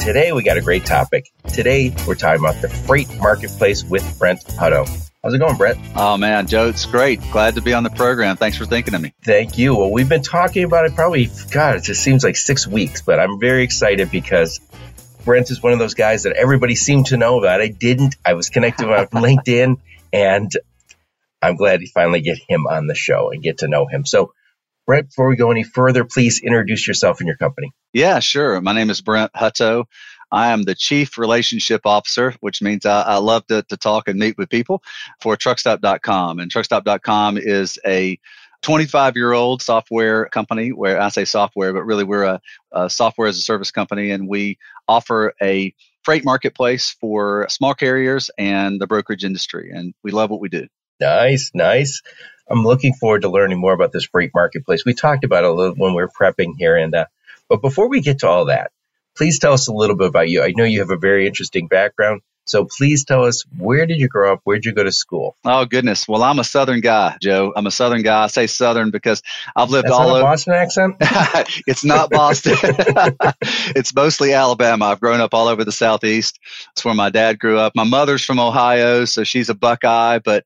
[0.00, 1.30] Today, we got a great topic.
[1.52, 4.88] Today, we're talking about the freight marketplace with Brent Hutto.
[5.22, 5.78] How's it going, Brent?
[5.94, 7.20] Oh, man, Joe, it's great.
[7.30, 8.38] Glad to be on the program.
[8.38, 9.12] Thanks for thinking of me.
[9.22, 9.76] Thank you.
[9.76, 13.20] Well, we've been talking about it probably, God, it just seems like six weeks, but
[13.20, 14.58] I'm very excited because
[15.26, 17.60] Brent is one of those guys that everybody seemed to know about.
[17.60, 18.16] I didn't.
[18.24, 19.76] I was connected on LinkedIn,
[20.14, 20.50] and
[21.42, 24.06] I'm glad to finally get him on the show and get to know him.
[24.06, 24.32] So,
[24.86, 27.72] Brent, before we go any further, please introduce yourself and your company.
[27.92, 28.60] Yeah, sure.
[28.60, 29.84] My name is Brent Hutto.
[30.32, 34.18] I am the Chief Relationship Officer, which means I, I love to, to talk and
[34.18, 34.82] meet with people
[35.20, 36.38] for truckstop.com.
[36.38, 38.18] And truckstop.com is a
[38.62, 42.40] 25 year old software company where I say software, but really we're a,
[42.72, 48.30] a, software as a service company and we offer a freight marketplace for small carriers
[48.38, 49.70] and the brokerage industry.
[49.74, 50.66] And we love what we do.
[51.00, 52.02] Nice, nice.
[52.50, 54.84] I'm looking forward to learning more about this freight marketplace.
[54.84, 57.06] We talked about it a little when we were prepping here, and uh,
[57.48, 58.72] but before we get to all that,
[59.16, 60.42] please tell us a little bit about you.
[60.42, 62.22] I know you have a very interesting background.
[62.46, 64.40] So please tell us where did you grow up?
[64.42, 65.36] Where did you go to school?
[65.44, 66.08] Oh goodness.
[66.08, 67.52] Well, I'm a Southern guy, Joe.
[67.54, 68.24] I'm a Southern guy.
[68.24, 69.22] I say Southern because
[69.54, 70.20] I've lived That's all over.
[70.20, 70.96] a Boston accent.
[71.68, 72.56] it's not Boston.
[73.76, 74.86] it's mostly Alabama.
[74.86, 76.40] I've grown up all over the Southeast.
[76.72, 77.76] It's where my dad grew up.
[77.76, 80.44] My mother's from Ohio, so she's a Buckeye, but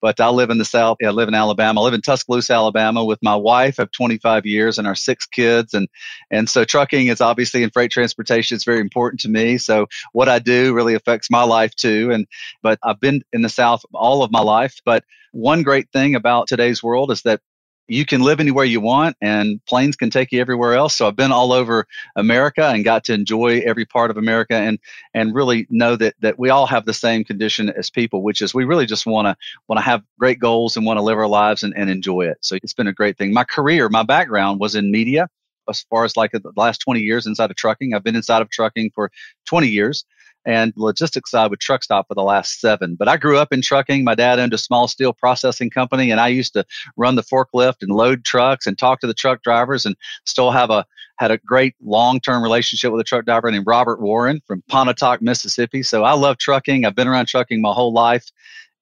[0.00, 0.98] but I live in the South.
[1.04, 1.80] I live in Alabama.
[1.80, 5.74] I live in Tuscaloosa, Alabama with my wife of 25 years and our six kids.
[5.74, 5.88] And,
[6.30, 8.54] and so trucking is obviously in freight transportation.
[8.54, 9.58] It's very important to me.
[9.58, 12.10] So what I do really affects my life too.
[12.12, 12.26] And,
[12.62, 14.80] but I've been in the South all of my life.
[14.84, 17.40] But one great thing about today's world is that
[17.88, 20.94] you can live anywhere you want and planes can take you everywhere else.
[20.94, 21.86] So I've been all over
[22.16, 24.78] America and got to enjoy every part of America and
[25.14, 28.54] and really know that that we all have the same condition as people, which is
[28.54, 29.36] we really just want to
[29.68, 32.38] want to have great goals and want to live our lives and, and enjoy it.
[32.42, 33.32] So it's been a great thing.
[33.32, 35.28] My career, my background was in media
[35.68, 37.94] as far as like the last 20 years inside of trucking.
[37.94, 39.10] I've been inside of trucking for
[39.46, 40.04] 20 years
[40.48, 42.94] and logistics side with truck stop for the last seven.
[42.94, 44.02] But I grew up in trucking.
[44.02, 46.64] My dad owned a small steel processing company, and I used to
[46.96, 49.94] run the forklift and load trucks and talk to the truck drivers, and
[50.24, 50.86] still have a
[51.18, 55.20] had a great long term relationship with a truck driver named Robert Warren from Pontotoc,
[55.20, 55.82] Mississippi.
[55.82, 56.86] So I love trucking.
[56.86, 58.24] I've been around trucking my whole life,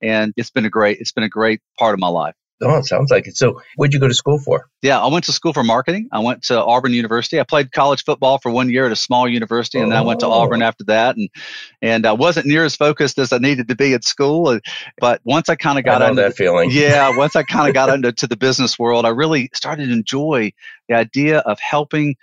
[0.00, 2.36] and it's been a great it's been a great part of my life.
[2.62, 3.36] Oh, it sounds like it.
[3.36, 4.68] So, what'd you go to school for?
[4.80, 6.08] Yeah, I went to school for marketing.
[6.10, 7.38] I went to Auburn University.
[7.38, 9.90] I played college football for one year at a small university, and oh.
[9.90, 10.66] then I went to Auburn oh.
[10.66, 11.16] after that.
[11.16, 11.28] And
[11.82, 14.48] and I wasn't near as focused as I needed to be at school.
[14.48, 14.60] Uh,
[14.98, 17.90] but once I kind of got into that feeling, yeah, once I kind of got
[17.90, 20.52] into to the business world, I really started to enjoy
[20.88, 22.16] the idea of helping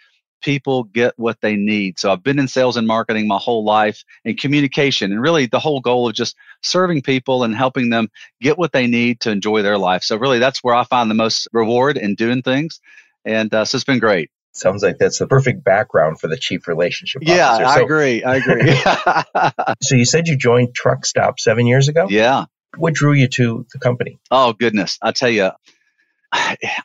[0.43, 1.97] people get what they need.
[1.97, 5.59] So I've been in sales and marketing my whole life and communication and really the
[5.59, 8.09] whole goal of just serving people and helping them
[8.41, 10.03] get what they need to enjoy their life.
[10.03, 12.79] So really that's where I find the most reward in doing things.
[13.25, 14.29] And uh, so it's been great.
[14.51, 17.65] Sounds like that's the perfect background for the chief relationship yeah, officer.
[17.65, 18.23] I agree.
[18.23, 18.75] I agree.
[19.81, 22.05] so you said you joined Truck Stop seven years ago?
[22.09, 22.45] Yeah.
[22.77, 24.19] What drew you to the company?
[24.29, 24.99] Oh, goodness.
[25.01, 25.51] I tell you,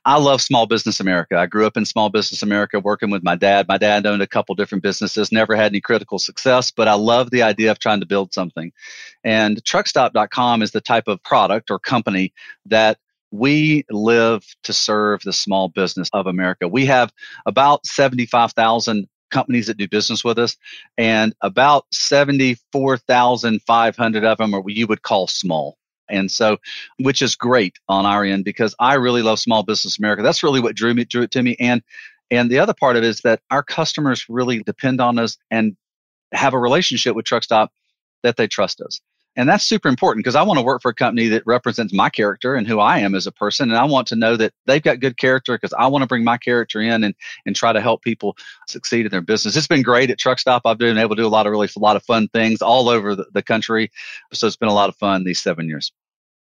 [0.05, 1.39] I love small business America.
[1.39, 3.67] I grew up in small business America working with my dad.
[3.67, 7.31] My dad owned a couple different businesses, never had any critical success, but I love
[7.31, 8.73] the idea of trying to build something.
[9.25, 12.35] And truckstop.com is the type of product or company
[12.67, 12.99] that
[13.31, 16.67] we live to serve the small business of America.
[16.69, 17.13] We have
[17.47, 20.57] about 75,000 companies that do business with us,
[20.97, 25.77] and about 74,500 of them are what you would call small.
[26.11, 26.59] And so,
[26.99, 30.23] which is great on our end because I really love small business America.
[30.23, 31.57] That's really what drew me, drew it to me.
[31.59, 31.83] And,
[32.31, 35.77] and the other part of it is that our customers really depend on us and
[36.33, 37.69] have a relationship with Truckstop
[38.23, 39.01] that they trust us.
[39.39, 42.11] And that's super important because I want to work for a company that represents my
[42.11, 43.71] character and who I am as a person.
[43.71, 46.25] And I want to know that they've got good character because I want to bring
[46.25, 47.15] my character in and,
[47.47, 48.37] and try to help people
[48.67, 49.57] succeed in their business.
[49.57, 50.63] It's been great at Truck Stop.
[50.65, 52.89] I've been able to do a lot of really, a lot of fun things all
[52.89, 53.93] over the, the country.
[54.33, 55.93] So it's been a lot of fun these seven years.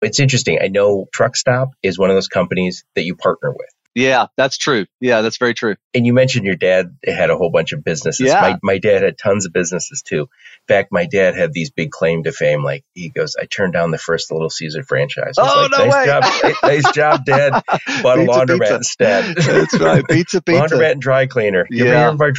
[0.01, 0.57] It's interesting.
[0.59, 3.69] I know Truck Stop is one of those companies that you partner with.
[3.93, 4.85] Yeah, that's true.
[5.01, 5.75] Yeah, that's very true.
[5.93, 8.27] And you mentioned your dad had a whole bunch of businesses.
[8.27, 8.39] Yeah.
[8.41, 10.21] My, my dad had tons of businesses too.
[10.21, 10.27] In
[10.67, 12.63] fact, my dad had these big claim to fame.
[12.63, 15.33] Like he goes, I turned down the first Little Caesar franchise.
[15.37, 16.05] Oh, like, no nice way.
[16.05, 16.55] job.
[16.63, 17.51] nice job, Dad.
[17.51, 18.75] Bought pizza, a laundromat pizza.
[18.75, 19.35] instead.
[19.37, 20.07] That's right.
[20.07, 20.61] Pizza, pizza.
[20.75, 21.67] laundromat and dry cleaner.
[21.69, 22.09] Yeah.
[22.17, 22.33] our,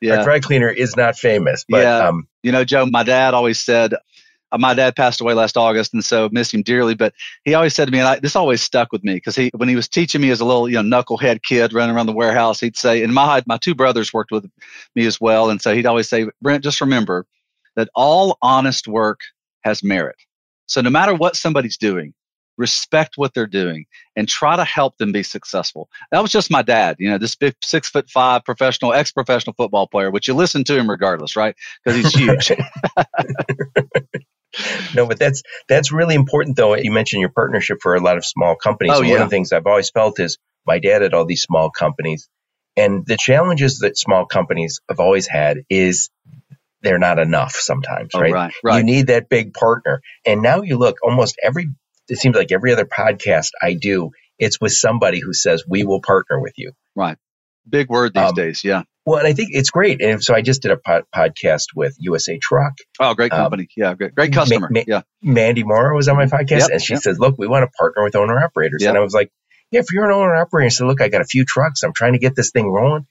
[0.00, 0.16] Yeah.
[0.18, 2.08] our dry cleaner is not famous, but Yeah.
[2.08, 3.94] um, You know, Joe, my dad always said,
[4.52, 6.94] Uh, my dad passed away last August, and so miss him dearly.
[6.94, 7.14] But
[7.44, 9.68] he always said to me, and I, this always stuck with me because he, when
[9.68, 12.60] he was teaching me as a little, you know, knucklehead kid running around the warehouse,
[12.60, 14.48] he'd say, and my my two brothers worked with
[14.94, 17.26] me as well, and so he'd always say, Brent, just remember
[17.76, 19.20] that all honest work
[19.62, 20.16] has merit.
[20.66, 22.14] So no matter what somebody's doing,
[22.58, 23.84] respect what they're doing
[24.16, 25.88] and try to help them be successful.
[26.10, 29.54] That was just my dad, you know, this big six foot five professional, ex professional
[29.56, 31.54] football player, which you listen to him regardless, right?
[31.84, 32.52] Because he's huge.
[34.94, 36.74] no, but that's that's really important though.
[36.76, 38.94] You mentioned your partnership for a lot of small companies.
[38.96, 39.12] Oh, yeah.
[39.14, 42.28] One of the things I've always felt is my dad had all these small companies.
[42.76, 46.10] And the challenges that small companies have always had is
[46.82, 48.32] they're not enough sometimes, Oh, right?
[48.32, 48.78] right, right.
[48.78, 50.02] You need that big partner.
[50.26, 51.68] And now you look almost every
[52.08, 56.00] it seems like every other podcast I do, it's with somebody who says, We will
[56.00, 56.72] partner with you.
[56.94, 57.16] right.
[57.68, 58.62] Big word these Um, days.
[58.64, 58.82] Yeah.
[59.04, 60.00] Well, and I think it's great.
[60.02, 62.74] And so I just did a pod- podcast with USA Truck.
[62.98, 63.68] Oh, great um, company.
[63.76, 63.94] yeah.
[63.94, 64.68] Great, great customer.
[64.70, 65.02] ma- yeah.
[65.22, 67.02] Mandy Morrow was on my podcast, Yep, and she yep.
[67.02, 68.88] says, "Look, we want to partner with owner operators." Yep.
[68.90, 69.30] And I was like,
[69.70, 71.82] "Yeah, if you're an owner operator, I said, look, I got a few trucks.
[71.84, 73.06] I'm trying to get this thing rolling.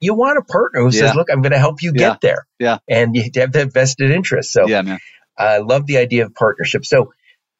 [0.00, 1.00] You want a partner who Yeah.
[1.06, 2.10] says, look, I'm going to help you Yeah.
[2.10, 2.46] get there.
[2.58, 2.78] Yeah.
[2.88, 4.52] And you have that vested interest.
[4.52, 4.98] So yeah, man.
[5.36, 6.84] I love the idea of partnership.
[6.84, 7.12] So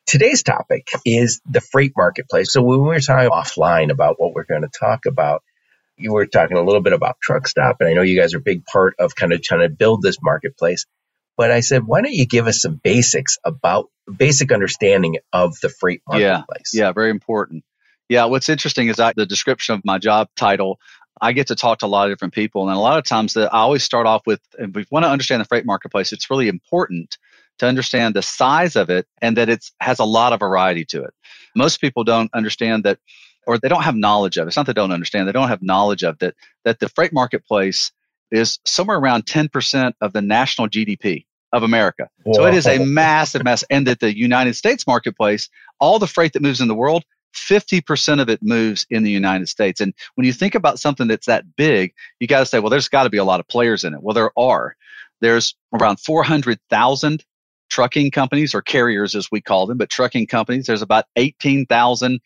[0.06, 2.52] today's topic is the freight marketplace.
[2.52, 5.42] So when we were talking offline about what we're going to talk about,
[5.98, 8.38] you were talking a little bit about truck stop, and I know you guys are
[8.38, 10.86] a big part of kind of trying to build this marketplace.
[11.36, 15.68] But I said, why don't you give us some basics about basic understanding of the
[15.68, 16.72] freight Yeah, marketplace?
[16.74, 17.64] Yeah, very important.
[18.08, 20.80] Yeah, what's interesting is that the description of my job title,
[21.20, 22.68] I get to talk to a lot of different people.
[22.68, 25.10] And a lot of times that I always start off with, if we want to
[25.10, 27.18] understand the freight marketplace, it's really important
[27.58, 31.02] to understand the size of it and that it has a lot of variety to
[31.02, 31.14] it.
[31.54, 32.98] Most people don't understand that,
[33.48, 34.48] or they don't have knowledge of it.
[34.48, 36.34] It's not that they don't understand, they don't have knowledge of that,
[36.64, 37.90] that the freight marketplace
[38.30, 41.24] is somewhere around 10% of the national GDP
[41.54, 42.10] of America.
[42.34, 43.64] So it is a massive mess.
[43.70, 45.48] And that the United States marketplace,
[45.80, 47.04] all the freight that moves in the world,
[47.34, 49.80] 50% of it moves in the United States.
[49.80, 52.88] And when you think about something that's that big, you got to say, well, there's
[52.90, 54.02] got to be a lot of players in it.
[54.02, 54.76] Well, there are.
[55.22, 57.24] There's around 400,000
[57.70, 60.66] trucking companies or carriers, as we call them, but trucking companies.
[60.66, 62.20] There's about 18,000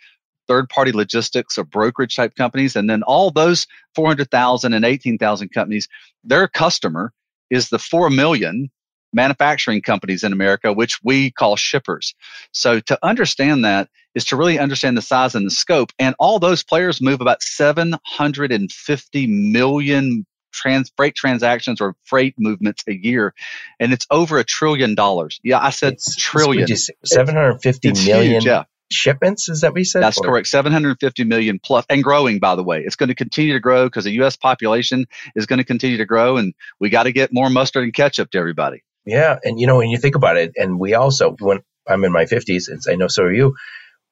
[0.49, 2.77] third party logistics or brokerage type companies.
[2.77, 5.89] And then all those 400,000 and 18,000 companies,
[6.25, 7.13] their customer
[7.51, 8.71] is the 4 million
[9.13, 12.15] manufacturing companies in America, which we call shippers.
[12.53, 15.93] So to understand that is to really understand the size and the scope.
[15.99, 22.93] And all those players move about 750 million trans freight transactions or freight movements a
[22.95, 23.35] year.
[23.81, 25.41] And it's over a trillion dollars.
[25.43, 26.67] Yeah, I said It's- trillion.
[27.05, 28.65] Seven hundred fifty million huge, yeah.
[28.93, 29.49] Shipments.
[29.49, 30.03] Is that what you said?
[30.03, 30.47] That's Or- correct.
[30.49, 32.83] 750 million plus and growing, by the way.
[32.85, 34.37] It's going to continue to grow because the U.S.
[34.37, 37.95] population is going to continue to grow and we got to get more mustard and
[37.95, 38.83] ketchup to everybody.
[39.05, 42.13] Yeah, and you know when you think about it, and we also when I'm in
[42.13, 43.55] my fifties, and I know so are you.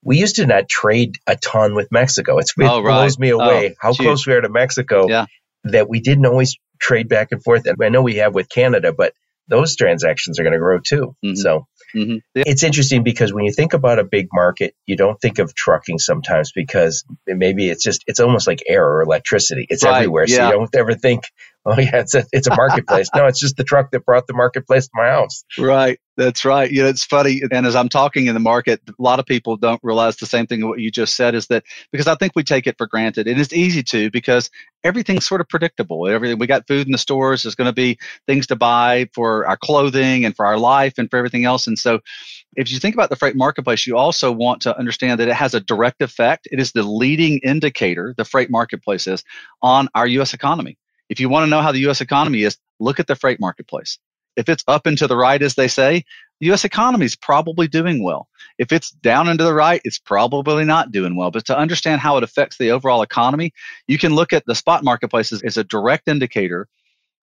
[0.02, 2.38] We used to not trade a ton with Mexico.
[2.38, 2.94] It's, it Oh, right.
[3.02, 3.98] blows me away Oh, how huge.
[3.98, 5.06] close we are to Mexico.
[5.08, 5.26] Yeah.
[5.64, 7.66] That we didn't always trade back and forth.
[7.66, 9.12] And I know we have with Canada, but
[9.46, 11.14] those transactions are going to grow too.
[11.24, 11.36] Mhm.
[11.36, 15.38] So hmm it's interesting because when you think about a big market, you don't think
[15.40, 19.66] of trucking sometimes because maybe it's just it's almost like air or electricity.
[19.68, 21.24] It's Right, everywhere, so you don't ever think,
[21.66, 23.08] oh yeah, it's a it's a marketplace.
[23.14, 25.44] no, it's just the truck that brought the marketplace to my house.
[25.58, 25.98] Right.
[26.16, 26.70] That's right.
[26.70, 27.40] You know, it's funny.
[27.50, 30.46] And as I'm talking in the market, a lot of people don't realize the same
[30.46, 33.26] thing what you just said is that because I think we take it for granted.
[33.26, 34.50] And it's easy to because
[34.84, 36.08] everything's sort of predictable.
[36.08, 39.46] Everything we got food in the stores, there's going to be things to buy for
[39.46, 41.66] our clothing and for our life and for everything else.
[41.66, 42.00] And so
[42.54, 45.54] if you think about the freight marketplace, you also want to understand that it has
[45.54, 46.48] a direct effect.
[46.50, 49.24] It is the leading indicator, the freight marketplace is,
[49.62, 50.76] on our US economy.
[51.10, 53.98] If you want to know how the US economy is, look at the freight marketplace.
[54.36, 56.04] If it's up and to the right, as they say,
[56.38, 56.64] the U.S.
[56.64, 58.28] economy is probably doing well.
[58.58, 61.30] If it's down and to the right, it's probably not doing well.
[61.30, 63.52] But to understand how it affects the overall economy,
[63.88, 66.68] you can look at the spot marketplaces as a direct indicator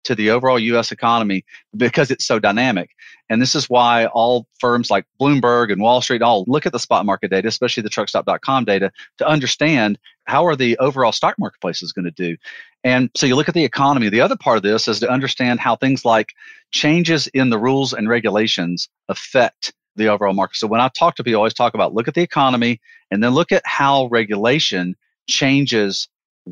[0.05, 0.93] to the overall U.S.
[0.93, 1.45] economy
[1.77, 2.91] because it's so dynamic.
[3.31, 6.79] And this is why all firms like Bloomberg and Wall Street all look at the
[6.79, 11.93] spot market data, especially the truckstop.com data, to understand how are the overall stock marketplaces
[11.93, 12.37] going to do.
[12.85, 14.09] And so you look at the economy.
[14.09, 16.33] The other part of this is to understand how things like
[16.71, 20.57] changes in the rules and regulations affect the overall market.
[20.57, 22.81] So when I talk to people, I always talk about look at the economy
[23.11, 24.97] and then look at how regulation
[25.29, 26.09] changes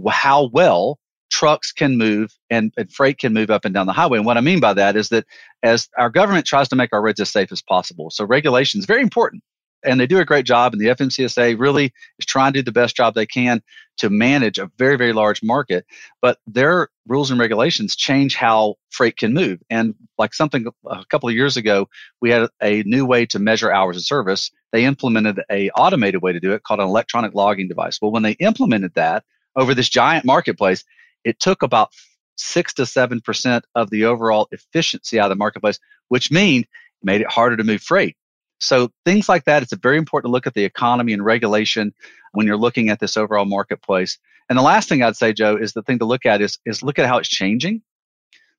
[0.08, 0.98] how well
[1.30, 4.18] trucks can move and, and, freight can move up and down the highway.
[4.18, 5.26] And what I mean by that is that
[5.62, 8.86] as our government tries to make our roads as safe as possible, so regulation is
[8.86, 9.42] very important.
[9.86, 12.72] And they do a great job, and the FMCSA really is trying to do the
[12.72, 13.62] best job they can
[13.98, 15.86] to manage a very, very large market.
[16.20, 19.60] But their rules and regulations change how freight can move.
[19.70, 21.88] And like something a couple of years ago,
[22.20, 24.50] we had a new way to measure hours of service.
[24.72, 27.98] They implemented a automated way to do it called an electronic logging device.
[28.02, 29.24] Well, when they implemented that
[29.54, 30.84] over this giant marketplace,
[31.24, 31.90] it took about
[32.36, 35.78] six to seven percent of the overall efficiency out of the marketplace,
[36.08, 36.66] which mean
[37.02, 38.16] made it harder to move freight.
[38.58, 41.92] So things like that, it's very important to look at the economy and regulation
[42.32, 44.18] when you're looking at this overall marketplace.
[44.48, 46.82] And the last thing I'd say, Joe, is the thing to look at is, is
[46.82, 47.82] look at how it's changing.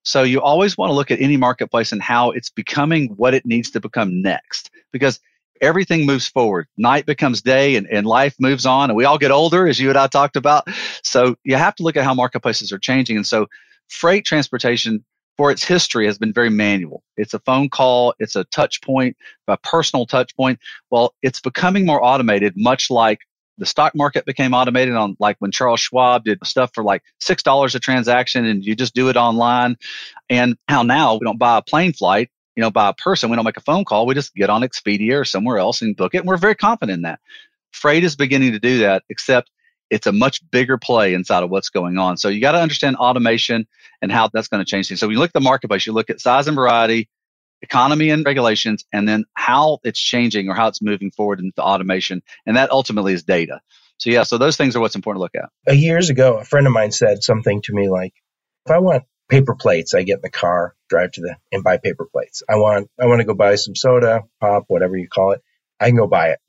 [0.03, 3.45] So you always want to look at any marketplace and how it's becoming what it
[3.45, 5.19] needs to become next because
[5.59, 6.67] everything moves forward.
[6.77, 9.89] Night becomes day and, and life moves on and we all get older as you
[9.89, 10.67] and I talked about.
[11.03, 13.17] So you have to look at how marketplaces are changing.
[13.17, 13.47] And so
[13.89, 15.03] freight transportation
[15.37, 17.03] for its history has been very manual.
[17.15, 19.15] It's a phone call, it's a touch point,
[19.47, 20.59] a personal touch point.
[20.89, 23.19] Well, it's becoming more automated, much like
[23.59, 27.41] the stock market became automated on like when Charles Schwab did stuff for like six
[27.43, 29.77] dollars a transaction and you just do it online.
[30.29, 33.35] And how now we don't buy a plane flight, you know, by a person, we
[33.35, 36.13] don't make a phone call, we just get on Expedia or somewhere else and book
[36.13, 36.19] it.
[36.19, 37.19] And we're very confident in that.
[37.71, 39.51] Freight is beginning to do that, except
[39.89, 42.17] it's a much bigger play inside of what's going on.
[42.17, 43.67] So you got to understand automation
[44.01, 44.99] and how that's going to change things.
[44.99, 47.09] So when you look at the marketplace, you look at size and variety,
[47.61, 52.21] economy and regulations, and then how it's changing or how it's moving forward into automation.
[52.45, 53.61] And that ultimately is data.
[53.97, 55.75] So yeah, so those things are what's important to look at.
[55.75, 58.13] Years ago, a friend of mine said something to me like,
[58.65, 61.77] if I want paper plates, I get in the car, drive to the and buy
[61.77, 62.43] paper plates.
[62.47, 65.41] I want I want to go buy some soda, pop, whatever you call it.
[65.79, 66.39] I can go buy it.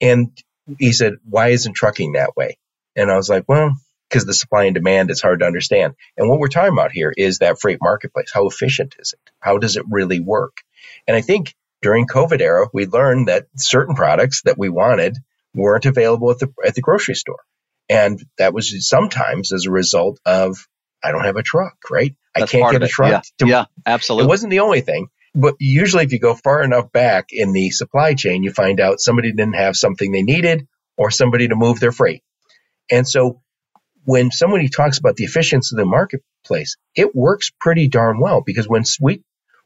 [0.00, 0.30] And
[0.78, 2.58] he said, why isn't trucking that way?
[2.96, 3.74] And I was like, well,
[4.08, 5.94] because the supply and demand is hard to understand.
[6.16, 8.30] And what we're talking about here is that freight marketplace.
[8.32, 9.30] How efficient is it?
[9.38, 10.58] How does it really work?
[11.06, 15.16] And I think during COVID era, we learned that certain products that we wanted
[15.54, 17.40] weren't available at the at the grocery store.
[17.88, 20.66] And that was sometimes as a result of
[21.02, 22.14] I don't have a truck, right?
[22.34, 23.10] That's I can't get a truck.
[23.10, 23.20] Yeah.
[23.38, 24.26] To, yeah, absolutely.
[24.26, 25.08] It wasn't the only thing.
[25.34, 29.00] But usually, if you go far enough back in the supply chain, you find out
[29.00, 32.22] somebody didn't have something they needed or somebody to move their freight.
[32.90, 33.40] And so,
[34.04, 38.68] when somebody talks about the efficiency of the marketplace, it works pretty darn well because
[38.68, 39.22] when we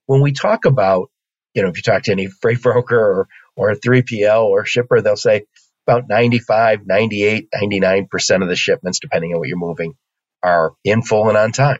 [0.07, 1.11] when we talk about,
[1.55, 5.01] you know, if you talk to any freight broker or, or a 3PL or shipper,
[5.01, 5.45] they'll say
[5.87, 9.95] about 95, 98, 99% of the shipments, depending on what you're moving,
[10.43, 11.79] are in full and on time.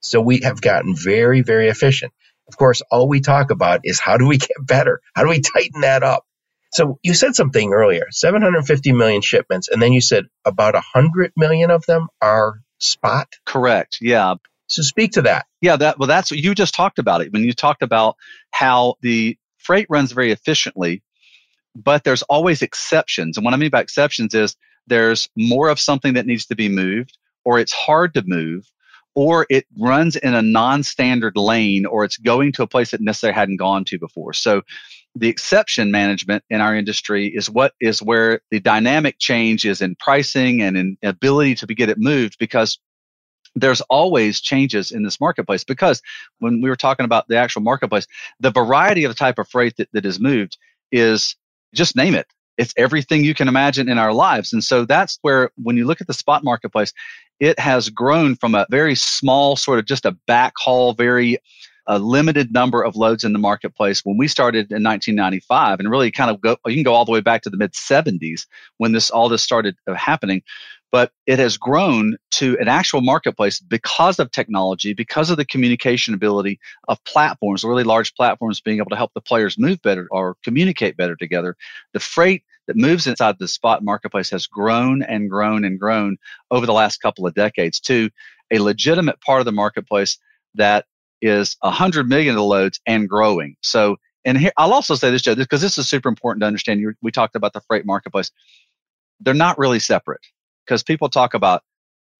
[0.00, 2.12] So we have gotten very, very efficient.
[2.48, 5.00] Of course, all we talk about is how do we get better?
[5.14, 6.24] How do we tighten that up?
[6.72, 11.70] So you said something earlier, 750 million shipments, and then you said about 100 million
[11.70, 13.28] of them are spot.
[13.46, 13.98] Correct.
[14.00, 14.34] Yeah.
[14.66, 15.46] So speak to that.
[15.62, 17.32] Yeah, that well that's what you just talked about it.
[17.32, 18.16] When you talked about
[18.50, 21.02] how the freight runs very efficiently,
[21.74, 23.36] but there's always exceptions.
[23.36, 26.68] And what I mean by exceptions is there's more of something that needs to be
[26.68, 28.70] moved or it's hard to move
[29.18, 33.34] or it runs in a non-standard lane or it's going to a place that necessarily
[33.34, 34.32] hadn't gone to before.
[34.32, 34.62] So
[35.16, 39.96] the exception management in our industry is what is where the dynamic change is in
[39.96, 42.78] pricing and in ability to get it moved because
[43.56, 46.00] there's always changes in this marketplace because
[46.38, 48.06] when we were talking about the actual marketplace,
[48.38, 50.56] the variety of the type of freight that, that is moved
[50.92, 51.34] is
[51.74, 52.28] just name it.
[52.58, 54.52] It's everything you can imagine in our lives.
[54.52, 56.92] And so that's where when you look at the spot marketplace,
[57.40, 61.38] it has grown from a very small sort of just a backhaul, very
[61.88, 66.10] a limited number of loads in the marketplace when we started in 1995 and really
[66.10, 68.46] kind of go you can go all the way back to the mid 70s
[68.76, 70.42] when this all this started uh, happening
[70.90, 76.14] but it has grown to an actual marketplace because of technology because of the communication
[76.14, 80.36] ability of platforms really large platforms being able to help the players move better or
[80.44, 81.56] communicate better together
[81.92, 86.16] the freight that moves inside the spot marketplace has grown and grown and grown
[86.50, 88.10] over the last couple of decades to
[88.50, 90.18] a legitimate part of the marketplace
[90.54, 90.84] that
[91.20, 93.56] is 100 million of the loads and growing.
[93.62, 96.84] So, and here, I'll also say this, Joe, because this is super important to understand.
[97.02, 98.30] We talked about the freight marketplace.
[99.20, 100.20] They're not really separate
[100.68, 101.62] because people talk about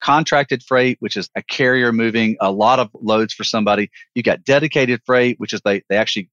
[0.00, 3.90] contracted freight, which is a carrier moving a lot of loads for somebody.
[4.14, 6.31] You got dedicated freight, which is they, they actually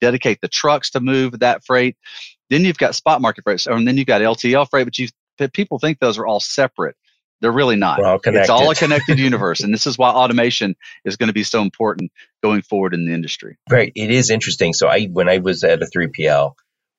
[0.00, 1.96] dedicate the trucks to move that freight.
[2.48, 5.08] Then you've got spot market freight, and then you've got LTL freight, but you
[5.52, 6.96] people think those are all separate.
[7.40, 8.02] They're really not.
[8.02, 9.60] All it's all a connected universe.
[9.60, 12.10] And this is why automation is going to be so important
[12.42, 13.56] going forward in the industry.
[13.70, 13.92] Right.
[13.94, 14.72] It is interesting.
[14.72, 16.54] So I when I was at a 3PL,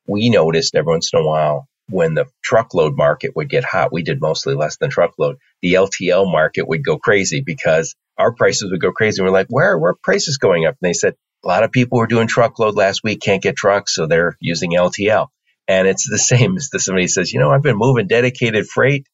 [0.08, 4.04] we noticed every once in a while when the truckload market would get hot, we
[4.04, 5.38] did mostly less than truckload.
[5.62, 9.22] The LTL market would go crazy because our prices would go crazy.
[9.22, 10.76] We're like, where, where are prices going up?
[10.82, 13.96] And they said, a lot of people were doing truckload last week, can't get trucks,
[13.96, 15.28] so they're using LTL.
[15.68, 19.08] And it's the same as the, somebody says, you know, I've been moving dedicated freight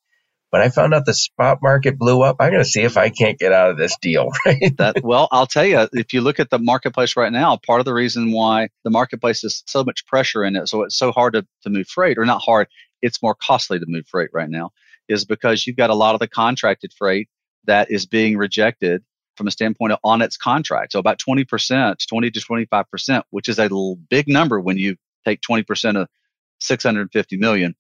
[0.55, 2.37] but I found out the spot market blew up.
[2.39, 4.29] I'm going to see if I can't get out of this deal.
[4.45, 4.77] Right?
[4.77, 7.85] that well, I'll tell you, if you look at the marketplace right now, part of
[7.85, 11.33] the reason why the marketplace is so much pressure in it, so it's so hard
[11.33, 12.69] to, to move freight, or not hard,
[13.01, 14.71] it's more costly to move freight right now,
[15.09, 17.27] is because you've got a lot of the contracted freight
[17.65, 19.03] that is being rejected
[19.35, 20.93] from a standpoint of on its contract.
[20.93, 23.69] So about 20%, 20 to 25%, which is a
[24.09, 24.95] big number when you
[25.25, 26.07] take 20% of
[26.61, 27.75] 650 million.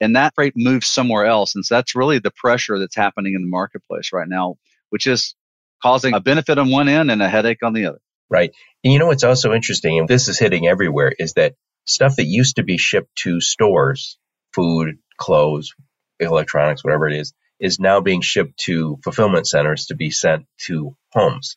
[0.00, 1.54] And that freight moves somewhere else.
[1.54, 4.56] And so that's really the pressure that's happening in the marketplace right now,
[4.90, 5.34] which is
[5.82, 8.00] causing a benefit on one end and a headache on the other.
[8.28, 8.52] Right.
[8.82, 11.54] And you know what's also interesting, and this is hitting everywhere, is that
[11.86, 14.18] stuff that used to be shipped to stores,
[14.52, 15.74] food, clothes,
[16.18, 20.96] electronics, whatever it is, is now being shipped to fulfillment centers to be sent to
[21.12, 21.56] homes.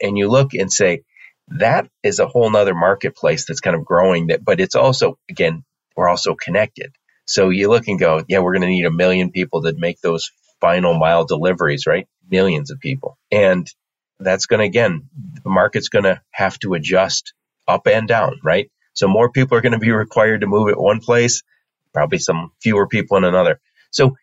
[0.00, 1.02] And you look and say,
[1.48, 5.64] that is a whole nother marketplace that's kind of growing that, but it's also, again,
[5.94, 6.92] we're also connected.
[7.26, 10.00] So you look and go, yeah, we're going to need a million people to make
[10.00, 10.30] those
[10.60, 12.08] final mile deliveries, right?
[12.30, 13.18] Millions of people.
[13.30, 13.68] And
[14.18, 15.08] that's going to, again,
[15.44, 17.34] the market's going to have to adjust
[17.68, 18.70] up and down, right?
[18.94, 21.42] So more people are going to be required to move at one place,
[21.92, 23.60] probably some fewer people in another.
[23.90, 24.16] So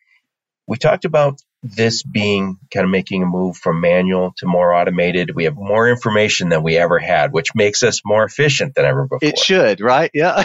[0.68, 5.34] we talked about this being kind of making a move from manual to more automated.
[5.34, 9.04] We have more information than we ever had, which makes us more efficient than ever
[9.04, 9.20] before.
[9.22, 10.12] It should, right?
[10.14, 10.44] Yeah.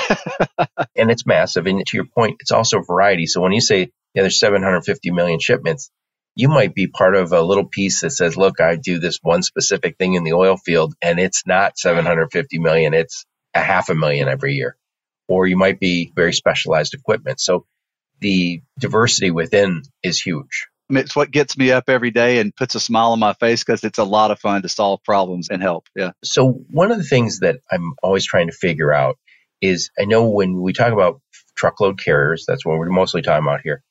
[0.96, 1.66] and it's massive.
[1.66, 3.26] And to your point, it's also variety.
[3.26, 5.90] So when you say, yeah, there's 750 million shipments,
[6.36, 9.42] you might be part of a little piece that says, look, I do this one
[9.42, 12.94] specific thing in the oil field and it's not 750 million.
[12.94, 14.76] It's a half a million every year.
[15.26, 17.40] Or you might be very specialized equipment.
[17.40, 17.66] So
[18.20, 20.68] the diversity within is huge.
[20.90, 23.84] It's what gets me up every day and puts a smile on my face because
[23.84, 25.86] it's a lot of fun to solve problems and help.
[25.94, 26.12] Yeah.
[26.24, 29.18] So one of the things that I'm always trying to figure out
[29.60, 31.20] is I know when we talk about
[31.56, 33.82] truckload carriers, that's what we're mostly talking about here.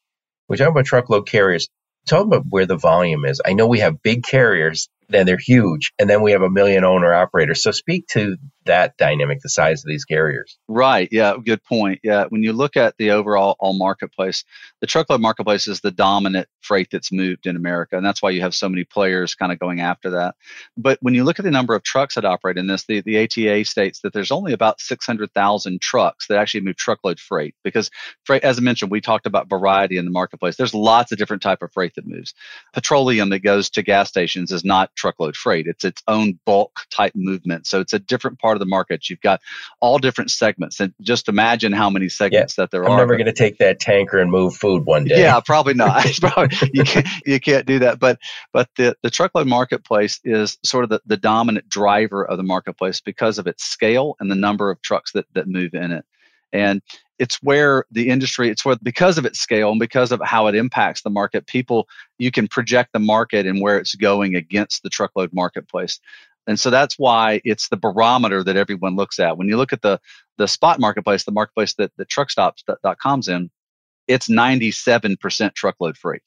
[0.47, 1.69] We talk about truckload carriers.
[2.07, 3.41] Talk about where the volume is.
[3.45, 5.93] I know we have big carriers then they're huge.
[5.97, 7.63] And then we have a million owner operators.
[7.63, 10.57] So speak to that dynamic, the size of these carriers.
[10.67, 11.07] Right.
[11.11, 11.35] Yeah.
[11.43, 12.01] Good point.
[12.03, 12.25] Yeah.
[12.29, 14.43] When you look at the overall all marketplace,
[14.81, 17.95] the truckload marketplace is the dominant freight that's moved in America.
[17.95, 20.35] And that's why you have so many players kind of going after that.
[20.75, 23.23] But when you look at the number of trucks that operate in this, the, the
[23.23, 27.89] ATA states that there's only about 600,000 trucks that actually move truckload freight because
[28.25, 30.57] freight, as I mentioned, we talked about variety in the marketplace.
[30.57, 32.33] There's lots of different type of freight that moves.
[32.73, 35.67] Petroleum that goes to gas stations is not truckload freight.
[35.67, 37.67] It's its own bulk type movement.
[37.67, 39.09] So it's a different part of the market.
[39.09, 39.41] You've got
[39.79, 40.79] all different segments.
[40.79, 42.93] And just imagine how many segments yeah, that there I'm are.
[42.93, 45.21] I'm never going to take that tanker and move food one day.
[45.21, 46.05] Yeah, probably not.
[46.19, 47.99] probably, you, can't, you can't do that.
[47.99, 48.19] But
[48.51, 53.01] but the, the truckload marketplace is sort of the, the dominant driver of the marketplace
[53.01, 56.05] because of its scale and the number of trucks that, that move in it.
[56.53, 56.81] And
[57.19, 60.55] it's where the industry it's where because of its scale and because of how it
[60.55, 61.87] impacts the market people
[62.19, 65.99] you can project the market and where it's going against the truckload marketplace.
[66.45, 69.37] And so that's why it's the barometer that everyone looks at.
[69.37, 69.99] When you look at the
[70.37, 73.49] the spot marketplace the marketplace that the truckstops.com's in
[74.07, 76.19] it's 97% truckload free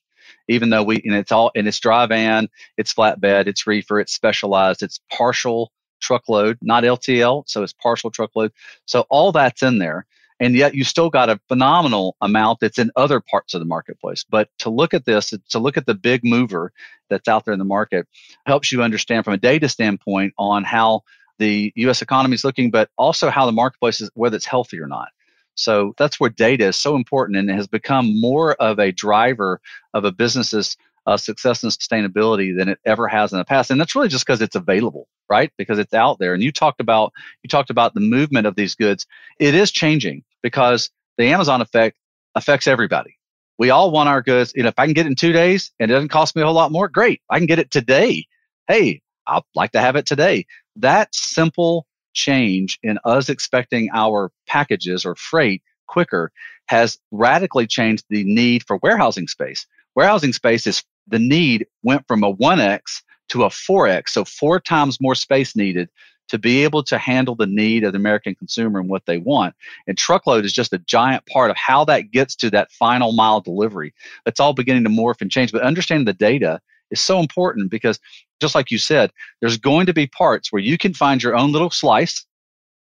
[0.49, 4.13] even though we and it's all and it's dry van it's flatbed it's reefer it's
[4.13, 8.53] specialized it's partial truckload not ltl so it's partial truckload
[8.87, 10.07] so all that's in there
[10.41, 14.25] and yet you still got a phenomenal amount that's in other parts of the marketplace.
[14.29, 16.73] But to look at this, to look at the big mover
[17.11, 18.09] that's out there in the market,
[18.47, 21.03] helps you understand from a data standpoint on how
[21.39, 22.01] the U.S.
[22.01, 25.09] economy is looking, but also how the marketplace is, whether it's healthy or not.
[25.57, 29.61] So that's where data is so important and has become more of a driver
[29.93, 33.71] of a business's uh, success and sustainability than it ever has in the past.
[33.71, 35.51] And that's really just because it's available, right?
[35.57, 36.35] Because it's out there.
[36.35, 39.07] And you talked about you talked about the movement of these goods.
[39.39, 41.97] It is changing because the Amazon effect
[42.35, 43.17] affects everybody.
[43.59, 44.53] We all want our goods.
[44.55, 46.43] You know, if I can get it in two days and it doesn't cost me
[46.43, 47.21] a whole lot more, great.
[47.29, 48.27] I can get it today.
[48.69, 50.47] Hey, I'd like to have it today.
[50.77, 56.33] That simple change in us expecting our packages or freight quicker
[56.67, 59.67] has radically changed the need for warehousing space.
[59.95, 65.01] Warehousing space is the need went from a 1x to a 4x, so four times
[65.01, 65.89] more space needed
[66.29, 69.55] to be able to handle the need of the American consumer and what they want.
[69.89, 73.41] And truckload is just a giant part of how that gets to that final mile
[73.41, 73.93] delivery.
[74.27, 76.61] It's all beginning to morph and change, but understanding the data
[76.91, 77.99] is so important because
[78.41, 79.11] just like you said,
[79.41, 82.25] there's going to be parts where you can find your own little slice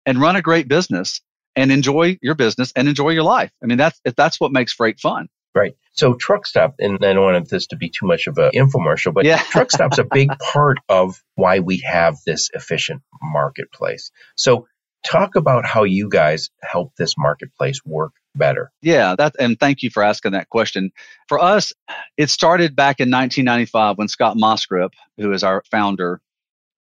[0.06, 1.22] and run a great business
[1.56, 3.52] and enjoy your business and enjoy your life.
[3.64, 5.30] I mean, that's that's what makes freight fun.
[5.56, 5.76] Right.
[5.94, 9.14] So truck stop, and I don't want this to be too much of an infomercial,
[9.14, 9.38] but yeah.
[9.38, 14.12] truck stop's a big part of why we have this efficient marketplace.
[14.38, 14.68] So
[15.04, 18.72] talk about how you guys help this marketplace work better.
[18.82, 20.92] Yeah, that and thank you for asking that question.
[21.28, 21.74] For us,
[22.18, 26.22] it started back in 1995 when Scott Moscrip, who is our founder,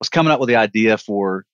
[0.00, 1.44] was coming up with the idea for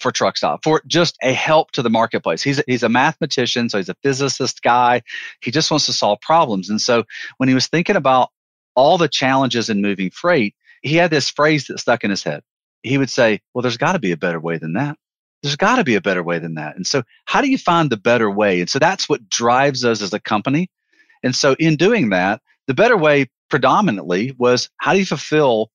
[0.00, 2.42] for truck stop for just a help to the marketplace.
[2.42, 5.02] He's a, he's a mathematician so he's a physicist guy.
[5.40, 6.70] He just wants to solve problems.
[6.70, 7.04] And so
[7.38, 8.30] when he was thinking about
[8.74, 12.42] all the challenges in moving freight he had this phrase that stuck in his head.
[12.82, 14.96] He would say well there's got to be a better way than that.
[15.42, 16.76] There's got to be a better way than that.
[16.76, 18.60] And so how do you find the better way?
[18.60, 20.68] And so that's what drives us as a company.
[21.22, 25.70] And so in doing that the better way predominantly was how do you fulfill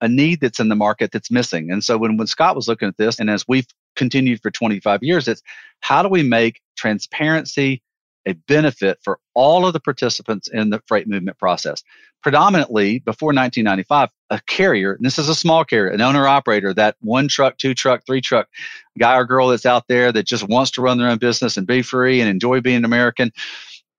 [0.00, 1.70] a need that's in the market that's missing.
[1.70, 5.02] And so when, when Scott was looking at this, and as we've continued for 25
[5.02, 5.42] years, it's
[5.80, 7.82] how do we make transparency
[8.26, 11.82] a benefit for all of the participants in the freight movement process?
[12.22, 16.96] Predominantly before 1995, a carrier, and this is a small carrier, an owner operator, that
[17.00, 18.48] one truck, two truck, three truck
[18.98, 21.66] guy or girl that's out there that just wants to run their own business and
[21.66, 23.32] be free and enjoy being an American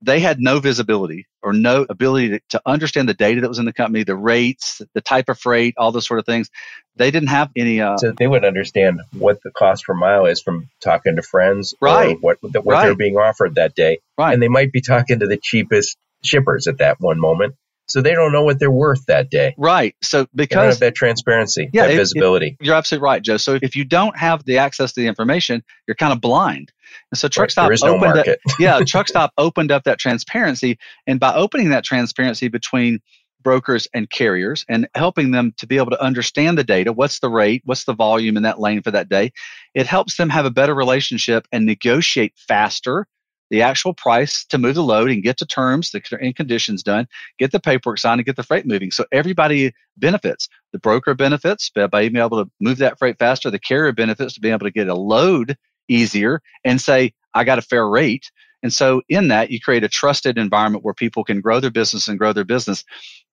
[0.02, 3.66] they had no visibility or no ability to, to, understand the data that was in
[3.66, 6.50] the company, the rates, the type of freight, all those sort of things.
[6.96, 7.82] They didn't have any.
[7.82, 11.74] Uh, so they would understand what the cost per mile is from talking to friends,
[11.82, 12.18] right?
[12.22, 12.86] what what right.
[12.86, 14.34] they're being offered that day, right?
[14.34, 17.56] And they might be talking to the cheapest shippers at that one moment.
[17.92, 19.54] So they don't know what they're worth that day.
[19.58, 19.96] Right.
[20.02, 22.58] So because that transparency, yeah, that it, visibility.
[22.60, 23.38] It, you're absolutely right, Joe.
[23.38, 26.72] So if you don't have the access to the information, you're kind of blind.
[27.12, 28.26] And so Truckstop right, no opened up,
[28.60, 30.78] yeah, Truckstop opened up that transparency.
[31.06, 33.02] And by opening that transparency between
[33.44, 37.30] brokers and carriers and helping them to be able to understand the data, what's the
[37.30, 39.32] rate, what's the volume in that lane for that day,
[39.74, 43.08] it helps them have a better relationship and negotiate faster
[43.52, 47.06] the actual price to move the load and get the terms the, and conditions done,
[47.38, 48.92] get the paperwork signed, and get the freight moving.
[48.92, 50.48] So everybody benefits.
[50.72, 53.52] The broker benefits by being able to move that freight faster.
[53.52, 55.58] The carrier benefits to being able to get a load
[55.90, 58.32] easier and say, I got a fair rate.
[58.64, 62.08] And so in that, you create a trusted environment where people can grow their business
[62.08, 62.86] and grow their business.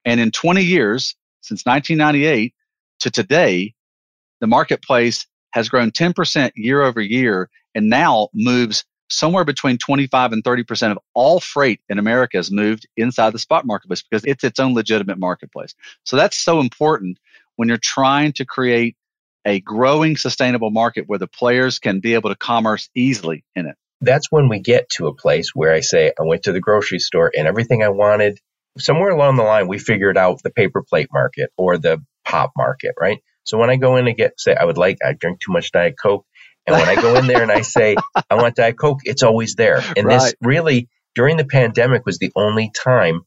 [0.05, 2.53] And in 20 years, since 1998
[3.01, 3.73] to today,
[4.41, 10.45] the marketplace has grown 10% year over year and now moves somewhere between 25 and
[10.45, 14.59] 30% of all freight in America is moved inside the spot marketplace because it's its
[14.59, 15.75] own legitimate marketplace.
[16.05, 17.19] So that's so important
[17.57, 18.97] when you're trying to create
[19.45, 23.77] a growing sustainable market where the players can be able to commerce easily in it.
[24.01, 26.99] That's when we get to a place where I say, I went to the grocery
[26.99, 28.39] store and everything I wanted,
[28.79, 32.95] somewhere along the line, we figured out the paper plate market or the pop market,
[33.01, 33.19] right?
[33.45, 35.73] So when I go in and get, say, I would like, I drink too much
[35.73, 36.27] Diet Coke.
[36.69, 37.97] And when I go in there and I say,
[38.31, 39.83] I want Diet Coke, it's always there.
[39.97, 40.21] And right.
[40.21, 43.23] this really, during the pandemic, was the only time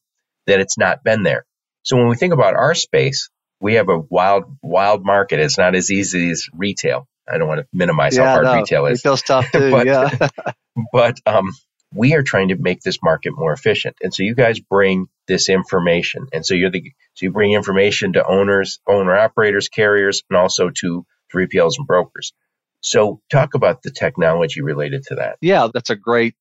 [0.47, 1.45] that it's not been there.
[1.84, 5.39] So when we think about our space, we have a wild, wild market.
[5.39, 7.08] It's not as easy as retail.
[7.32, 8.99] I don't want to minimize yeah, how hard no, retail is.
[8.99, 10.10] Retail's tough too, but, yeah.
[10.93, 11.51] but um,
[11.93, 13.97] we are trying to make this market more efficient.
[14.01, 16.27] And so you guys bring this information.
[16.34, 20.69] And so you're the so you bring information to owners, owner operators, carriers, and also
[20.82, 22.34] to 3PLs and brokers.
[22.82, 25.38] So, talk about the technology related to that.
[25.41, 26.36] Yeah, that's a great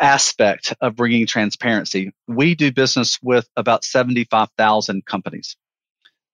[0.00, 2.12] aspect of bringing transparency.
[2.26, 5.56] We do business with about 75,000 companies.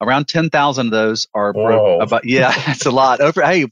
[0.01, 2.03] Around 10,000 of those are broke.
[2.03, 3.21] About, yeah, it's a lot.
[3.21, 3.67] Over, hey,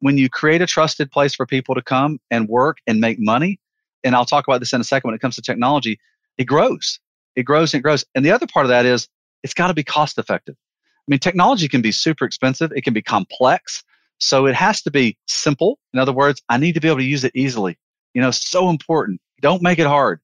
[0.00, 3.58] when you create a trusted place for people to come and work and make money,
[4.04, 5.98] and I'll talk about this in a second when it comes to technology,
[6.36, 7.00] it grows.
[7.36, 8.04] It grows and it grows.
[8.14, 9.08] And the other part of that is
[9.42, 10.56] it's got to be cost effective.
[10.58, 12.72] I mean, technology can be super expensive.
[12.74, 13.82] It can be complex.
[14.20, 15.78] So it has to be simple.
[15.92, 17.78] In other words, I need to be able to use it easily.
[18.14, 19.20] You know, so important.
[19.40, 20.20] Don't make it hard.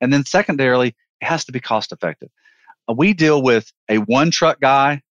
[0.00, 2.30] And then secondarily, it has to be cost effective.
[2.88, 5.02] Uh, we deal with a one truck guy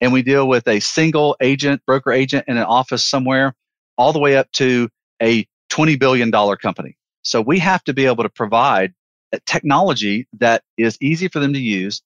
[0.00, 3.54] and we deal with a single agent, broker agent in an office somewhere,
[3.96, 4.88] all the way up to
[5.22, 6.96] a $20 billion company.
[7.22, 8.92] So we have to be able to provide
[9.32, 12.02] a technology that is easy for them to use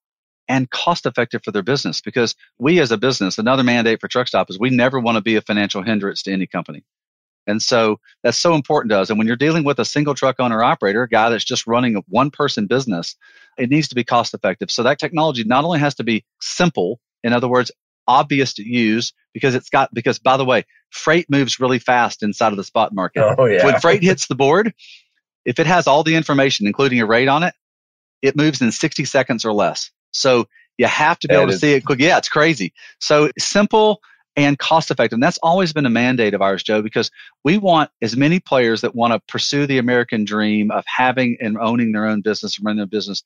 [0.49, 4.49] and cost effective for their business because we as a business, another mandate for Truckstop
[4.49, 6.85] is we never want to be a financial hindrance to any company.
[7.47, 9.09] And so that's so important to us.
[9.09, 11.97] And when you're dealing with a single truck owner operator, a guy that's just running
[11.97, 13.17] a one person business,
[13.57, 14.71] it needs to be cost effective.
[14.71, 17.71] So that technology not only has to be simple, in other words,
[18.07, 22.53] obvious to use because it's got, because by the way, freight moves really fast inside
[22.53, 23.23] of the spot market.
[23.39, 23.65] Oh, yeah.
[23.65, 24.75] When freight hits the board,
[25.45, 27.55] if it has all the information, including a rate on it,
[28.21, 29.91] it moves in 60 seconds or less.
[30.13, 30.47] So
[30.79, 32.01] you have to be that able to see it quick.
[32.01, 32.73] Yeah, it's crazy.
[33.01, 34.01] So simple
[34.37, 35.17] and cost effective.
[35.17, 37.11] And that's always been a mandate of ours, Joe, because
[37.45, 41.59] we want as many players that want to pursue the American dream of having and
[41.59, 43.25] owning their own business and running their business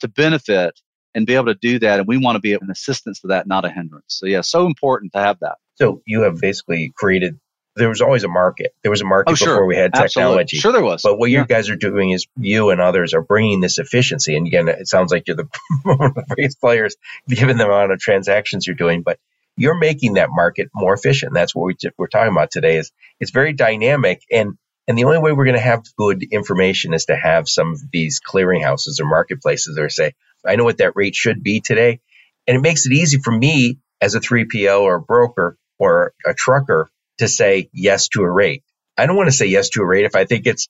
[0.00, 0.80] to benefit
[1.14, 1.98] and be able to do that.
[1.98, 4.06] And we want to be an assistance to that, not a hindrance.
[4.08, 5.56] So yeah, so important to have that.
[5.74, 7.38] So you have basically created
[7.76, 8.72] there was always a market.
[8.82, 9.48] There was a market oh, sure.
[9.48, 10.56] before we had technology.
[10.56, 10.58] Absolutely.
[10.58, 11.02] Sure, there was.
[11.02, 11.40] But what yeah.
[11.40, 14.36] you guys are doing is you and others are bringing this efficiency.
[14.36, 15.48] And again, it sounds like you're the,
[15.82, 16.96] one of the biggest players
[17.28, 19.02] given the amount of transactions you're doing.
[19.02, 19.18] But
[19.56, 21.34] you're making that market more efficient.
[21.34, 22.76] That's what we, we're talking about today.
[22.76, 24.56] Is it's very dynamic, and
[24.86, 27.80] and the only way we're going to have good information is to have some of
[27.92, 30.12] these clearinghouses or marketplaces that say,
[30.46, 32.00] I know what that rate should be today,
[32.46, 36.34] and it makes it easy for me as a 3PL or a broker or a
[36.34, 38.62] trucker to say yes to a rate.
[38.96, 40.68] I don't want to say yes to a rate if I think it's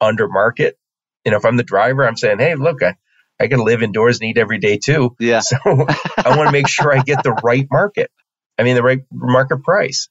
[0.00, 0.78] under market.
[1.24, 2.94] You know, if I'm the driver, I'm saying, hey, look, I,
[3.38, 5.16] I got to live indoors and eat every day too.
[5.18, 5.40] Yeah.
[5.40, 8.10] So I want to make sure I get the right market.
[8.58, 10.08] I mean, the right market price.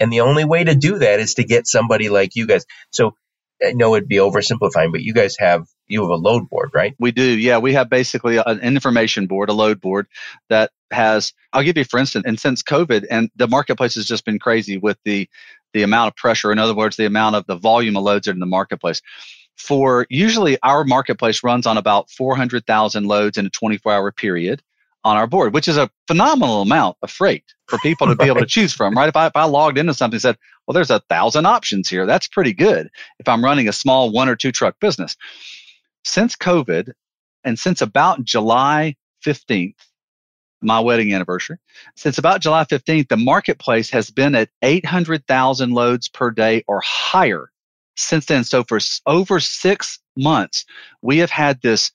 [0.00, 2.64] And the only way to do that is to get somebody like you guys.
[2.92, 3.16] So
[3.64, 6.94] I know it'd be oversimplifying, but you guys have you have a load board, right?
[7.00, 7.24] We do.
[7.24, 10.06] Yeah, we have basically an information board, a load board
[10.48, 11.32] that has.
[11.52, 14.78] I'll give you for instance, and since COVID and the marketplace has just been crazy
[14.78, 15.28] with the
[15.74, 16.50] the amount of pressure.
[16.52, 19.02] In other words, the amount of the volume of loads in the marketplace.
[19.56, 24.62] For usually our marketplace runs on about 400,000 loads in a 24 hour period
[25.04, 28.40] on our board, which is a phenomenal amount of freight for people to be able
[28.40, 29.08] to choose from, right?
[29.08, 32.06] If I, if I logged into something and said, well, there's a thousand options here,
[32.06, 35.16] that's pretty good if I'm running a small one or two truck business.
[36.04, 36.92] Since COVID
[37.44, 39.74] and since about July 15th,
[40.60, 41.58] my wedding anniversary,
[41.96, 47.50] since about July 15th, the marketplace has been at 800,000 loads per day or higher
[47.96, 48.44] since then.
[48.44, 50.64] So for over six months,
[51.02, 51.92] we have had this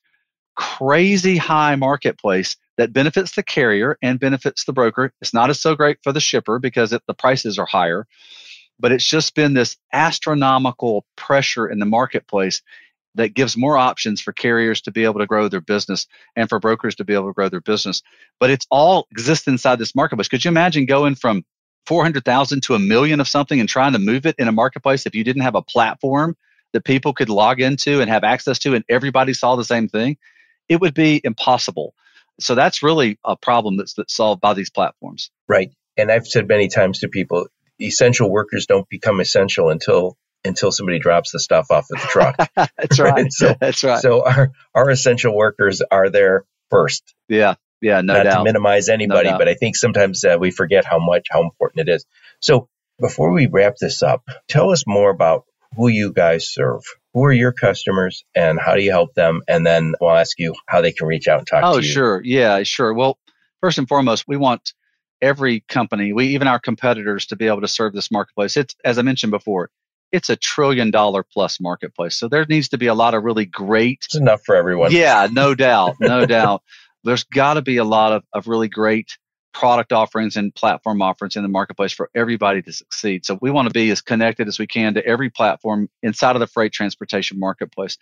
[0.56, 5.12] crazy high marketplace that benefits the carrier and benefits the broker.
[5.20, 8.06] It's not as so great for the shipper because it, the prices are higher,
[8.78, 12.62] but it's just been this astronomical pressure in the marketplace
[13.14, 16.58] that gives more options for carriers to be able to grow their business and for
[16.58, 18.02] brokers to be able to grow their business.
[18.40, 20.28] But it's all exists inside this marketplace.
[20.28, 21.44] Could you imagine going from
[21.86, 25.14] 400,000 to a million of something and trying to move it in a marketplace if
[25.14, 26.36] you didn't have a platform
[26.72, 30.16] that people could log into and have access to and everybody saw the same thing?
[30.68, 31.94] It would be impossible.
[32.40, 35.30] So that's really a problem that's, that's solved by these platforms.
[35.48, 35.70] Right.
[35.96, 37.46] And I've said many times to people,
[37.80, 42.36] essential workers don't become essential until until somebody drops the stuff off of the truck.
[42.78, 43.32] that's right.
[43.32, 44.00] so that's right.
[44.00, 47.14] So our our essential workers are there first.
[47.28, 47.54] Yeah.
[47.80, 48.00] Yeah.
[48.00, 48.38] No Not doubt.
[48.38, 51.88] to minimize anybody, no but I think sometimes uh, we forget how much how important
[51.88, 52.06] it is.
[52.40, 52.68] So
[53.00, 55.44] before we wrap this up, tell us more about
[55.76, 56.82] who you guys serve
[57.14, 59.40] who are your customers and how do you help them?
[59.48, 61.90] And then we'll ask you how they can reach out and talk oh, to you.
[61.90, 62.22] Oh, sure.
[62.24, 62.92] Yeah, sure.
[62.92, 63.18] Well,
[63.60, 64.74] first and foremost, we want
[65.22, 68.56] every company, we even our competitors to be able to serve this marketplace.
[68.56, 69.70] It's as I mentioned before,
[70.14, 72.16] it's a trillion dollar plus marketplace.
[72.16, 74.92] So there needs to be a lot of really great It's enough for everyone.
[74.92, 75.96] Yeah, no doubt.
[75.98, 76.62] No doubt.
[77.02, 79.18] There's got to be a lot of, of really great
[79.52, 83.26] product offerings and platform offerings in the marketplace for everybody to succeed.
[83.26, 86.40] So we want to be as connected as we can to every platform inside of
[86.40, 87.98] the freight transportation marketplace.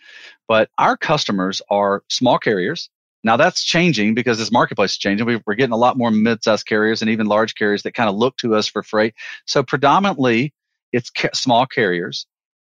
[0.47, 2.89] But our customers are small carriers.
[3.23, 5.41] Now that's changing because this marketplace is changing.
[5.45, 8.37] We're getting a lot more mid-sized carriers and even large carriers that kind of look
[8.37, 9.15] to us for freight.
[9.45, 10.53] So predominantly
[10.93, 12.25] it's small carriers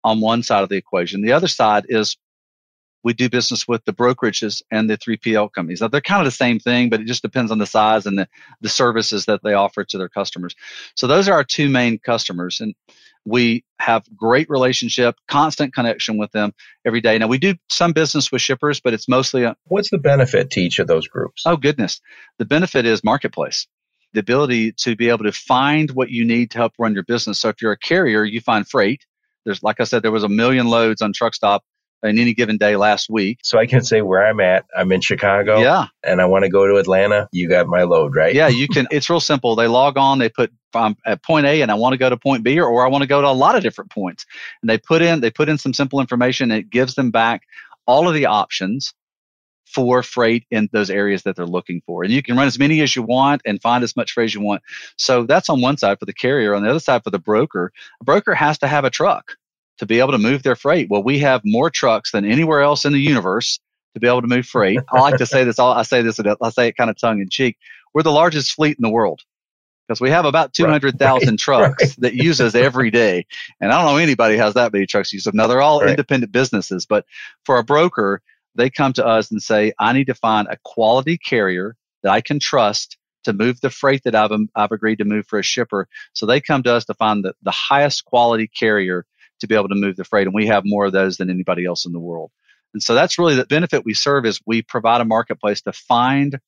[0.05, 1.23] on one side of the equation.
[1.23, 2.17] The other side is
[3.05, 5.81] we do business with the brokerages and the 3PL companies.
[5.81, 8.17] Now, they're kind of the same thing, but it just depends on the size and
[8.17, 8.29] the,
[8.61, 10.55] the services that they offer to their customers.
[10.95, 12.61] So those are our two main customers.
[12.61, 12.75] And
[13.25, 16.53] we have great relationship, constant connection with them
[16.85, 17.19] every day.
[17.19, 20.61] Now we do some business with shippers, but it's mostly a, What's the benefit to
[20.61, 21.43] each of those groups?
[21.47, 22.01] Oh goodness.
[22.39, 23.67] The benefit is marketplace.
[24.15, 27.39] The ability to be able to find what you need to help run your business.
[27.39, 29.07] So if you're a carrier, you find freight.
[29.45, 31.61] There's like I said, there was a million loads on Truckstop
[32.03, 33.39] in any given day last week.
[33.43, 34.65] So I can say where I'm at.
[34.77, 35.61] I'm in Chicago.
[35.61, 35.87] Yeah.
[36.03, 37.29] And I want to go to Atlanta.
[37.33, 38.35] You got my load, right?
[38.35, 38.89] Yeah, you can.
[38.91, 39.55] It's real simple.
[39.57, 42.17] They log on, they put I'm at point A and I want to go to
[42.17, 44.27] point B or, or I want to go to a lot of different points.
[44.63, 46.51] And they put in, they put in some simple information.
[46.51, 47.43] It gives them back
[47.87, 48.95] all of the options
[49.67, 52.05] for freight in those areas that they're looking for.
[52.05, 54.35] And you can run as many as you want and find as much freight as
[54.35, 54.63] you want.
[54.97, 56.55] So that's on one side for the carrier.
[56.55, 59.37] On the other side for the broker, a broker has to have a truck
[59.79, 60.89] to be able to move their freight.
[60.91, 63.59] Well, we have more trucks than anywhere else in the universe
[63.95, 64.81] to be able to move freight.
[64.91, 65.59] I like to say this.
[65.59, 66.21] I say this.
[66.21, 67.57] I say it kind of tongue in cheek.
[67.95, 69.21] We're the largest fleet in the world
[69.87, 71.97] because we have about 200,000 right, trucks right.
[71.99, 73.27] that use us every day.
[73.61, 75.37] And I don't know anybody has that many trucks use them.
[75.37, 75.91] Now they're all right.
[75.91, 77.05] independent businesses, but
[77.45, 78.23] for a broker,
[78.55, 82.21] they come to us and say, I need to find a quality carrier that I
[82.21, 85.43] can trust to move the freight that I've, um, I've agreed to move for a
[85.43, 85.89] shipper.
[86.13, 89.07] So they come to us to find the, the highest quality carrier
[89.41, 90.27] to be able to move the freight.
[90.27, 92.31] And we have more of those than anybody else in the world.
[92.75, 96.39] And so that's really the benefit we serve is we provide a marketplace to find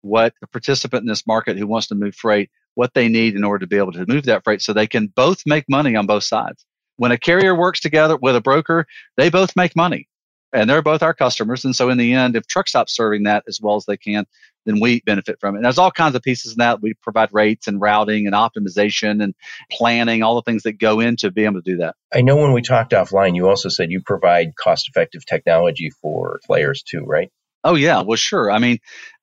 [0.00, 3.44] what a participant in this market who wants to move freight, what they need in
[3.44, 6.06] order to be able to move that freight so they can both make money on
[6.06, 6.64] both sides.
[6.96, 10.08] When a carrier works together with a broker, they both make money
[10.52, 11.64] and they're both our customers.
[11.64, 14.26] And so in the end, if truck stops serving that as well as they can,
[14.64, 15.58] then we benefit from it.
[15.58, 16.80] And there's all kinds of pieces in that.
[16.80, 19.34] We provide rates and routing and optimization and
[19.70, 21.96] planning, all the things that go into being able to do that.
[22.14, 26.40] I know when we talked offline, you also said you provide cost effective technology for
[26.44, 27.30] players too, right?
[27.64, 28.02] Oh, yeah.
[28.02, 28.50] Well, sure.
[28.50, 28.78] I mean,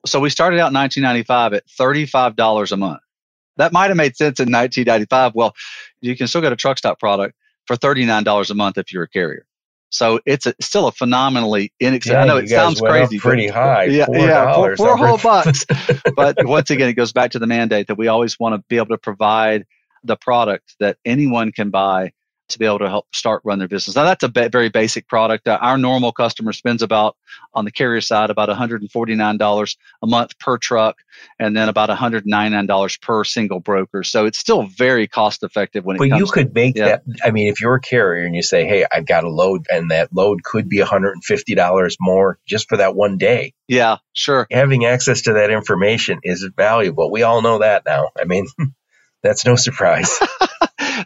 [0.06, 3.02] so we started out in 1995 at $35 a month.
[3.58, 5.36] That might have made sense in 1995.
[5.36, 5.54] Well,
[6.00, 9.10] you can still get a truck stop product for $39 a month if you're a
[9.10, 9.46] carrier.
[9.90, 12.14] So it's a, still a phenomenally inexpensive.
[12.14, 13.86] Yeah, I know it sounds crazy, pretty high.
[13.86, 15.66] Yeah, $4 yeah, four, four whole bucks.
[16.16, 18.78] but once again, it goes back to the mandate that we always want to be
[18.78, 19.66] able to provide
[20.04, 22.12] the product that anyone can buy
[22.50, 23.96] to be able to help start run their business.
[23.96, 25.48] Now that's a ba- very basic product.
[25.48, 27.16] Uh, our normal customer spends about
[27.54, 30.98] on the carrier side about $149 a month per truck,
[31.40, 34.04] and then about $199 per single broker.
[34.04, 36.86] So it's still very cost effective when it comes But you could make yeah.
[36.86, 37.04] that.
[37.24, 39.92] I mean, if you're a carrier and you say, "Hey, I've got a load," and
[39.92, 44.48] that load could be $150 more just for that one day, yeah, sure.
[44.52, 47.12] having access to that information is valuable.
[47.12, 48.10] We all know that now.
[48.20, 48.48] I mean,
[49.24, 50.18] that's no surprise.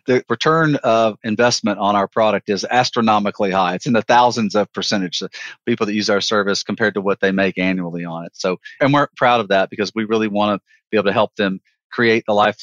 [0.06, 3.76] the return of investment on our product is astronomically high.
[3.76, 5.32] It's in the thousands of percentage of
[5.66, 8.32] people that use our service compared to what they make annually on it.
[8.36, 11.36] So, and we're proud of that because we really want to be able to help
[11.36, 11.62] them
[11.94, 12.58] create the life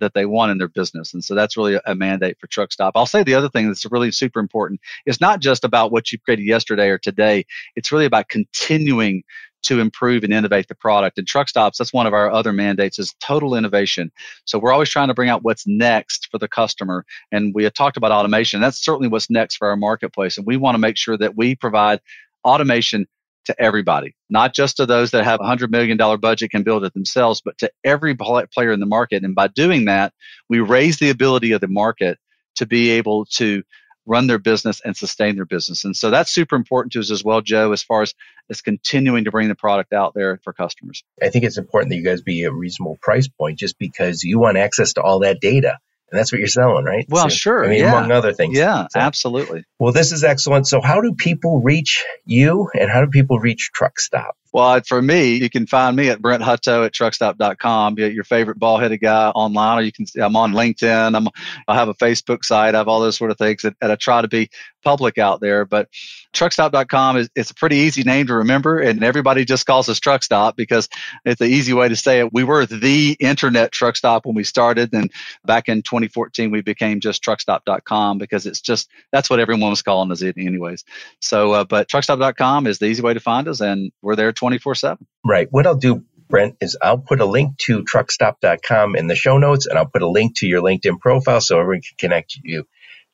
[0.00, 1.14] that they want in their business.
[1.14, 2.94] And so that's really a mandate for Truck Stop.
[2.96, 6.18] I'll say the other thing that's really super important is not just about what you
[6.18, 7.46] created yesterday or today.
[7.76, 9.22] It's really about continuing
[9.62, 11.18] to improve and innovate the product.
[11.18, 14.10] And truck stops, that's one of our other mandates is total innovation.
[14.44, 17.04] So we're always trying to bring out what's next for the customer.
[17.30, 18.60] And we talked about automation.
[18.60, 20.36] That's certainly what's next for our marketplace.
[20.36, 22.00] And we want to make sure that we provide
[22.44, 23.06] automation
[23.46, 26.84] to everybody, not just to those that have a hundred million dollar budget can build
[26.84, 29.24] it themselves, but to every player in the market.
[29.24, 30.12] And by doing that,
[30.48, 32.18] we raise the ability of the market
[32.56, 33.62] to be able to
[34.06, 35.84] run their business and sustain their business.
[35.84, 38.14] And so that's super important to us as well, Joe, as far as,
[38.50, 41.04] as continuing to bring the product out there for customers.
[41.22, 44.38] I think it's important that you guys be a reasonable price point just because you
[44.40, 45.78] want access to all that data.
[46.10, 47.06] And that's what you're selling, right?
[47.08, 47.96] Well, So, sure, I mean, yeah.
[47.96, 48.56] among other things.
[48.58, 49.64] Yeah, So- absolutely.
[49.78, 50.66] Well, this is excellent.
[50.66, 54.36] So, how do people reach you and how do people reach Truck Stop?
[54.52, 57.98] Well, for me, you can find me at Brent Hutto at truckstop.com.
[57.98, 61.16] Your favorite ball headed guy online, or you can, I'm on LinkedIn.
[61.16, 61.28] I'm,
[61.66, 62.74] I have a Facebook site.
[62.74, 64.50] I have all those sort of things and, and I try to be
[64.84, 65.64] public out there.
[65.64, 65.88] But
[66.34, 68.78] truckstop.com is, it's a pretty easy name to remember.
[68.78, 70.88] And everybody just calls us truck stop because
[71.24, 72.32] it's the easy way to say it.
[72.32, 74.92] We were the internet truck stop when we started.
[74.92, 75.10] And
[75.44, 80.12] back in 2014, we became just truckstop.com because it's just, that's what everyone was calling
[80.12, 80.84] us anyways.
[81.20, 84.74] So, uh, but truckstop.com is the easy way to find us and we're there 24
[84.74, 85.06] 7.
[85.24, 85.46] Right.
[85.52, 89.66] What I'll do, Brent, is I'll put a link to truckstop.com in the show notes
[89.66, 92.64] and I'll put a link to your LinkedIn profile so everyone can connect to you.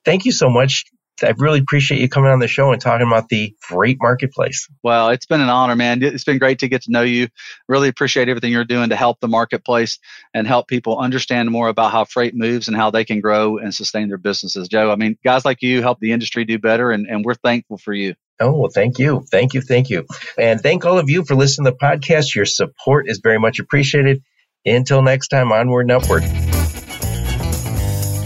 [0.06, 0.86] Thank you so much.
[1.22, 4.70] I really appreciate you coming on the show and talking about the freight marketplace.
[4.82, 6.02] Well, it's been an honor, man.
[6.02, 7.28] It's been great to get to know you.
[7.68, 9.98] Really appreciate everything you're doing to help the marketplace
[10.32, 13.74] and help people understand more about how freight moves and how they can grow and
[13.74, 14.66] sustain their businesses.
[14.68, 17.76] Joe, I mean, guys like you help the industry do better, and, and we're thankful
[17.76, 18.14] for you.
[18.40, 19.24] Oh, well, thank you.
[19.30, 19.60] Thank you.
[19.60, 20.06] Thank you.
[20.38, 22.34] And thank all of you for listening to the podcast.
[22.34, 24.22] Your support is very much appreciated.
[24.64, 26.24] Until next time, onward and upward.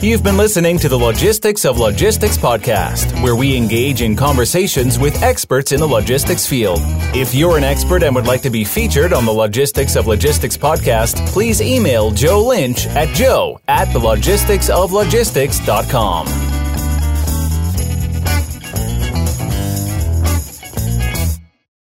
[0.03, 5.23] You've been listening to the Logistics of Logistics podcast, where we engage in conversations with
[5.23, 6.81] experts in the logistics field.
[7.15, 10.57] If you're an expert and would like to be featured on the Logistics of Logistics
[10.57, 16.72] podcast, please email Joe Lynch at joe at the logisticsoflogistics.com.